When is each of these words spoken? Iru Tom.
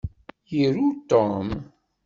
Iru 0.61 0.85
Tom. 1.09 1.47